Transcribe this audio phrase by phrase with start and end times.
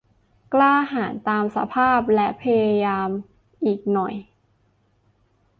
[0.53, 3.09] "กล้าหาญตามสภาพและพยายาม
[3.65, 4.13] อีกหน่อย"